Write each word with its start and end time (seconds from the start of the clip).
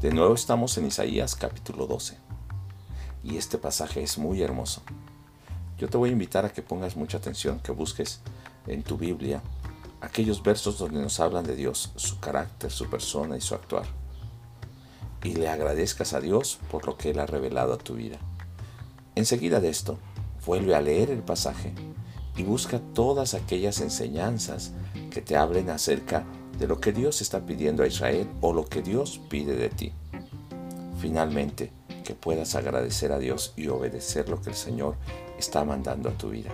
De 0.00 0.12
nuevo 0.12 0.34
estamos 0.34 0.76
en 0.76 0.86
Isaías 0.86 1.34
capítulo 1.34 1.86
12. 1.86 2.18
Y 3.24 3.38
este 3.38 3.56
pasaje 3.56 4.02
es 4.02 4.18
muy 4.18 4.42
hermoso. 4.42 4.82
Yo 5.78 5.88
te 5.88 5.96
voy 5.96 6.10
a 6.10 6.12
invitar 6.12 6.44
a 6.44 6.52
que 6.52 6.60
pongas 6.60 6.96
mucha 6.96 7.16
atención, 7.16 7.60
que 7.60 7.72
busques 7.72 8.20
en 8.66 8.82
tu 8.82 8.98
Biblia 8.98 9.40
aquellos 10.02 10.42
versos 10.42 10.76
donde 10.78 11.00
nos 11.00 11.18
hablan 11.18 11.46
de 11.46 11.56
Dios, 11.56 11.92
su 11.96 12.20
carácter, 12.20 12.70
su 12.70 12.90
persona 12.90 13.38
y 13.38 13.40
su 13.40 13.54
actuar. 13.54 13.86
Y 15.24 15.34
le 15.34 15.48
agradezcas 15.48 16.12
a 16.12 16.20
Dios 16.20 16.58
por 16.70 16.86
lo 16.86 16.98
que 16.98 17.12
Él 17.12 17.18
ha 17.18 17.26
revelado 17.26 17.72
a 17.72 17.78
tu 17.78 17.94
vida. 17.94 18.18
Enseguida 19.14 19.60
de 19.60 19.70
esto, 19.70 19.98
vuelve 20.44 20.74
a 20.74 20.82
leer 20.82 21.10
el 21.10 21.22
pasaje 21.22 21.72
y 22.36 22.42
busca 22.42 22.80
todas 22.92 23.32
aquellas 23.32 23.80
enseñanzas 23.80 24.72
que 25.10 25.22
te 25.22 25.38
hablen 25.38 25.70
acerca 25.70 26.26
de 26.58 26.66
lo 26.66 26.80
que 26.80 26.92
Dios 26.92 27.20
está 27.20 27.40
pidiendo 27.40 27.82
a 27.82 27.86
Israel 27.86 28.28
o 28.40 28.52
lo 28.52 28.66
que 28.66 28.82
Dios 28.82 29.20
pide 29.28 29.56
de 29.56 29.68
ti. 29.68 29.92
Finalmente, 31.00 31.70
que 32.04 32.14
puedas 32.14 32.54
agradecer 32.54 33.12
a 33.12 33.18
Dios 33.18 33.52
y 33.56 33.68
obedecer 33.68 34.28
lo 34.28 34.40
que 34.40 34.50
el 34.50 34.56
Señor 34.56 34.96
está 35.38 35.64
mandando 35.64 36.08
a 36.08 36.12
tu 36.12 36.30
vida. 36.30 36.50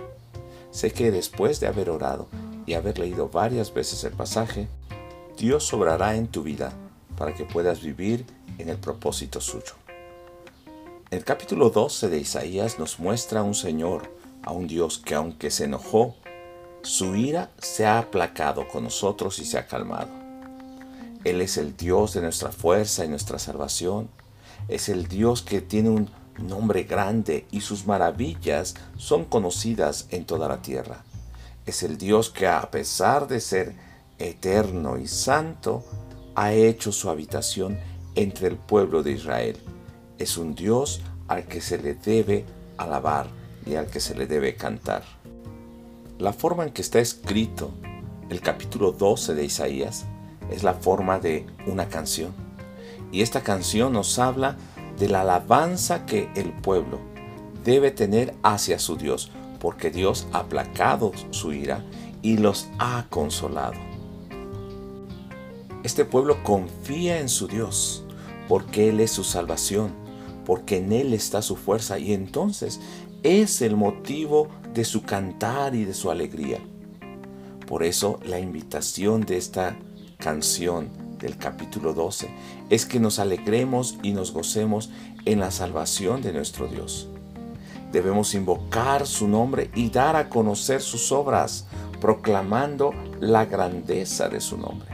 Sé 0.71 0.91
que 0.91 1.11
después 1.11 1.59
de 1.59 1.67
haber 1.67 1.89
orado 1.89 2.27
y 2.65 2.73
haber 2.73 2.97
leído 2.97 3.29
varias 3.29 3.73
veces 3.73 4.03
el 4.03 4.13
pasaje, 4.13 4.67
Dios 5.37 5.65
sobrará 5.65 6.15
en 6.15 6.27
tu 6.27 6.43
vida 6.43 6.73
para 7.17 7.33
que 7.33 7.45
puedas 7.45 7.81
vivir 7.81 8.25
en 8.57 8.69
el 8.69 8.77
propósito 8.77 9.39
suyo. 9.39 9.73
El 11.11 11.23
capítulo 11.23 11.69
12 11.69 12.09
de 12.09 12.17
Isaías 12.17 12.79
nos 12.79 12.99
muestra 12.99 13.41
a 13.41 13.43
un 13.43 13.53
Señor, 13.53 14.11
a 14.41 14.51
un 14.51 14.67
Dios 14.67 14.97
que 14.97 15.13
aunque 15.13 15.51
se 15.51 15.65
enojó, 15.65 16.15
su 16.83 17.15
ira 17.15 17.49
se 17.59 17.85
ha 17.85 17.97
aplacado 17.97 18.67
con 18.67 18.83
nosotros 18.83 19.39
y 19.39 19.45
se 19.45 19.57
ha 19.57 19.67
calmado. 19.67 20.09
Él 21.23 21.41
es 21.41 21.57
el 21.57 21.77
Dios 21.77 22.13
de 22.13 22.21
nuestra 22.21 22.51
fuerza 22.51 23.05
y 23.05 23.07
nuestra 23.07 23.39
salvación. 23.39 24.09
Es 24.67 24.89
el 24.89 25.07
Dios 25.07 25.41
que 25.41 25.61
tiene 25.61 25.89
un 25.89 26.09
nombre 26.37 26.83
grande 26.83 27.45
y 27.51 27.61
sus 27.61 27.87
maravillas 27.87 28.75
son 28.97 29.23
conocidas 29.25 30.07
en 30.09 30.25
toda 30.25 30.49
la 30.49 30.61
tierra. 30.61 31.03
Es 31.65 31.83
el 31.83 31.97
Dios 31.97 32.29
que 32.29 32.47
a 32.47 32.69
pesar 32.69 33.27
de 33.27 33.39
ser 33.39 33.73
eterno 34.19 34.97
y 34.97 35.07
santo, 35.07 35.83
ha 36.35 36.51
hecho 36.51 36.91
su 36.91 37.09
habitación 37.09 37.79
entre 38.15 38.47
el 38.47 38.57
pueblo 38.57 39.03
de 39.03 39.11
Israel. 39.11 39.57
Es 40.17 40.37
un 40.37 40.55
Dios 40.55 41.01
al 41.27 41.45
que 41.45 41.61
se 41.61 41.77
le 41.77 41.93
debe 41.95 42.45
alabar 42.77 43.27
y 43.65 43.75
al 43.75 43.87
que 43.87 43.99
se 43.99 44.15
le 44.15 44.27
debe 44.27 44.55
cantar. 44.55 45.03
La 46.19 46.31
forma 46.31 46.63
en 46.63 46.71
que 46.71 46.83
está 46.83 46.99
escrito 46.99 47.71
el 48.29 48.39
capítulo 48.39 48.91
12 48.91 49.33
de 49.33 49.45
Isaías 49.45 50.05
es 50.51 50.63
la 50.63 50.75
forma 50.75 51.19
de 51.19 51.47
una 51.65 51.89
canción. 51.89 52.33
Y 53.11 53.21
esta 53.21 53.41
canción 53.41 53.93
nos 53.93 54.19
habla 54.19 54.57
de 54.99 55.09
la 55.09 55.21
alabanza 55.21 56.05
que 56.05 56.29
el 56.35 56.51
pueblo 56.53 56.99
debe 57.63 57.89
tener 57.89 58.35
hacia 58.43 58.77
su 58.77 58.95
Dios, 58.95 59.31
porque 59.59 59.89
Dios 59.89 60.27
ha 60.33 60.39
aplacado 60.39 61.11
su 61.31 61.51
ira 61.51 61.83
y 62.21 62.37
los 62.37 62.67
ha 62.77 63.07
consolado. 63.09 63.79
Este 65.83 66.05
pueblo 66.05 66.43
confía 66.43 67.19
en 67.19 67.27
su 67.27 67.47
Dios, 67.47 68.03
porque 68.47 68.89
Él 68.89 68.99
es 68.99 69.11
su 69.11 69.23
salvación, 69.23 69.91
porque 70.45 70.77
en 70.77 70.91
Él 70.91 71.13
está 71.13 71.41
su 71.41 71.55
fuerza 71.55 71.97
y 71.97 72.13
entonces 72.13 72.79
es 73.23 73.61
el 73.61 73.77
motivo 73.77 74.49
de 74.73 74.83
su 74.83 75.03
cantar 75.03 75.75
y 75.75 75.85
de 75.85 75.93
su 75.93 76.11
alegría. 76.11 76.59
Por 77.67 77.83
eso 77.83 78.19
la 78.25 78.39
invitación 78.39 79.21
de 79.21 79.37
esta 79.37 79.77
canción 80.17 80.89
del 81.19 81.37
capítulo 81.37 81.93
12 81.93 82.29
es 82.69 82.85
que 82.85 82.99
nos 82.99 83.19
alegremos 83.19 83.97
y 84.03 84.11
nos 84.11 84.33
gocemos 84.33 84.89
en 85.25 85.39
la 85.39 85.51
salvación 85.51 86.21
de 86.21 86.33
nuestro 86.33 86.67
Dios. 86.67 87.07
Debemos 87.93 88.33
invocar 88.33 89.07
su 89.07 89.27
nombre 89.27 89.71
y 89.73 89.89
dar 89.89 90.15
a 90.15 90.27
conocer 90.29 90.81
sus 90.81 91.11
obras, 91.11 91.67
proclamando 92.01 92.91
la 93.21 93.45
grandeza 93.45 94.27
de 94.27 94.41
su 94.41 94.57
nombre. 94.57 94.89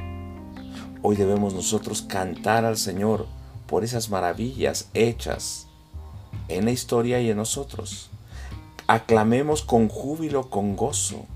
Hoy 1.02 1.16
debemos 1.16 1.54
nosotros 1.54 2.04
cantar 2.04 2.66
al 2.66 2.78
Señor 2.78 3.26
por 3.66 3.84
esas 3.84 4.10
maravillas 4.10 4.90
hechas 4.94 5.68
en 6.50 6.66
la 6.66 6.72
historia 6.72 7.22
y 7.22 7.30
en 7.30 7.38
nosotros. 7.38 8.10
Aclamemos 8.92 9.62
con 9.62 9.88
júbilo, 9.88 10.50
con 10.50 10.76
gozo, 10.76 11.28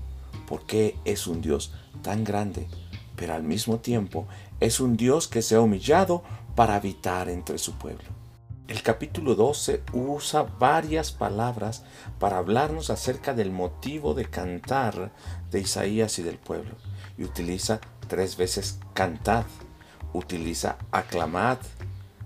porque 0.48 0.96
es 1.04 1.28
un 1.28 1.40
Dios 1.40 1.72
tan 2.02 2.24
grande, 2.24 2.66
pero 3.14 3.32
al 3.32 3.44
mismo 3.44 3.78
tiempo 3.78 4.26
es 4.58 4.80
un 4.80 4.96
Dios 4.96 5.28
que 5.28 5.40
se 5.40 5.54
ha 5.54 5.60
humillado 5.60 6.24
para 6.56 6.74
habitar 6.74 7.28
entre 7.28 7.58
su 7.58 7.74
pueblo. 7.74 8.08
El 8.66 8.82
capítulo 8.82 9.36
12 9.36 9.84
usa 9.92 10.42
varias 10.58 11.12
palabras 11.12 11.84
para 12.18 12.38
hablarnos 12.38 12.90
acerca 12.90 13.34
del 13.34 13.52
motivo 13.52 14.14
de 14.14 14.24
cantar 14.24 15.12
de 15.52 15.60
Isaías 15.60 16.18
y 16.18 16.24
del 16.24 16.38
pueblo. 16.38 16.74
Y 17.16 17.22
utiliza 17.22 17.80
tres 18.08 18.36
veces 18.36 18.80
cantad, 18.94 19.44
utiliza 20.12 20.76
aclamad, 20.90 21.58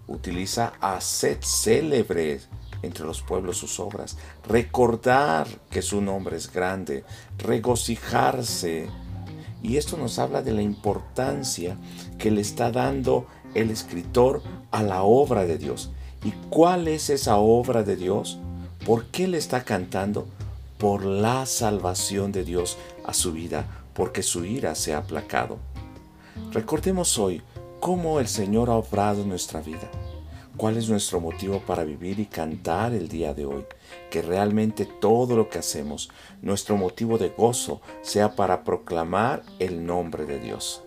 utiliza 0.07 0.73
haced 0.81 1.43
célebres 1.43 2.49
entre 2.83 3.05
los 3.05 3.23
pueblos 3.23 3.59
sus 3.59 3.81
obras, 3.81 4.17
recordar 4.47 5.47
que 5.71 5.83
su 5.83 6.01
nombre 6.01 6.37
es 6.37 6.53
grande, 6.53 7.05
regocijarse. 7.39 8.89
Y 9.63 9.77
esto 9.77 9.97
nos 9.97 10.19
habla 10.19 10.43
de 10.43 10.53
la 10.53 10.63
importancia 10.63 11.77
que 12.19 12.31
le 12.31 12.41
está 12.41 12.71
dando 12.71 13.27
el 13.55 13.71
escritor 13.71 14.43
a 14.71 14.83
la 14.83 15.03
obra 15.03 15.45
de 15.45 15.59
Dios. 15.59 15.91
¿Y 16.25 16.33
cuál 16.51 16.89
es 16.89 17.11
esa 17.11 17.37
obra 17.37 17.83
de 17.83 17.97
Dios? 17.97 18.39
¿Por 18.85 19.07
qué 19.07 19.29
le 19.29 19.39
está 19.39 19.65
cantando? 19.65 20.27
Por 20.79 21.05
la 21.05 21.47
salvación 21.47 22.31
de 22.33 22.45
Dios 22.45 22.79
a 23.05 23.15
su 23.15 23.33
vida, 23.33 23.67
porque 23.95 24.23
su 24.23 24.45
ira 24.45 24.75
se 24.75 24.95
ha 24.95 24.99
aplacado. 24.99 25.59
Recordemos 26.53 27.19
hoy 27.19 27.43
cómo 27.81 28.21
el 28.21 28.29
Señor 28.29 28.71
ha 28.71 28.75
obrado 28.75 29.23
en 29.23 29.29
nuestra 29.29 29.61
vida. 29.61 29.91
¿Cuál 30.59 30.77
es 30.77 30.89
nuestro 30.89 31.21
motivo 31.21 31.61
para 31.61 31.85
vivir 31.85 32.19
y 32.19 32.27
cantar 32.27 32.93
el 32.93 33.09
día 33.09 33.33
de 33.33 33.47
hoy? 33.47 33.65
Que 34.11 34.23
realmente 34.23 34.87
todo 34.87 35.37
lo 35.37 35.49
que 35.49 35.61
hacemos, 35.61 36.11
nuestro 36.43 36.77
motivo 36.77 37.17
de 37.17 37.29
gozo, 37.29 37.81
sea 38.03 38.35
para 38.35 38.65
proclamar 38.65 39.45
el 39.61 39.87
nombre 39.87 40.27
de 40.27 40.41
Dios. 40.41 40.83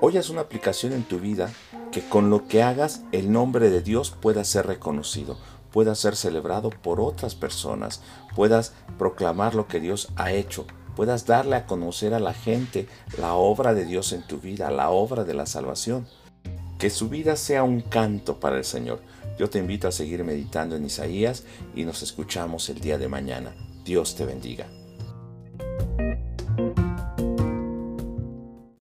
Hoy 0.00 0.16
haz 0.16 0.30
una 0.30 0.40
aplicación 0.40 0.94
en 0.94 1.02
tu 1.02 1.18
vida 1.18 1.52
que 1.92 2.08
con 2.08 2.30
lo 2.30 2.48
que 2.48 2.62
hagas 2.62 3.02
el 3.12 3.30
nombre 3.30 3.68
de 3.68 3.82
Dios 3.82 4.12
pueda 4.18 4.42
ser 4.44 4.66
reconocido, 4.66 5.36
pueda 5.70 5.94
ser 5.94 6.16
celebrado 6.16 6.70
por 6.70 7.02
otras 7.02 7.34
personas, 7.34 8.00
puedas 8.34 8.72
proclamar 8.96 9.54
lo 9.54 9.68
que 9.68 9.78
Dios 9.78 10.08
ha 10.16 10.32
hecho, 10.32 10.64
puedas 10.96 11.26
darle 11.26 11.56
a 11.56 11.66
conocer 11.66 12.14
a 12.14 12.18
la 12.18 12.32
gente 12.32 12.88
la 13.18 13.34
obra 13.34 13.74
de 13.74 13.84
Dios 13.84 14.14
en 14.14 14.26
tu 14.26 14.38
vida, 14.38 14.70
la 14.70 14.88
obra 14.88 15.24
de 15.24 15.34
la 15.34 15.44
salvación. 15.44 16.06
Que 16.78 16.90
su 16.90 17.08
vida 17.08 17.36
sea 17.36 17.64
un 17.64 17.80
canto 17.80 18.38
para 18.38 18.56
el 18.56 18.64
Señor. 18.64 19.00
Yo 19.38 19.50
te 19.50 19.58
invito 19.58 19.88
a 19.88 19.92
seguir 19.92 20.24
meditando 20.24 20.76
en 20.76 20.84
Isaías 20.84 21.44
y 21.74 21.84
nos 21.84 22.02
escuchamos 22.02 22.68
el 22.68 22.80
día 22.80 22.98
de 22.98 23.08
mañana. 23.08 23.52
Dios 23.84 24.14
te 24.14 24.24
bendiga. 24.24 24.77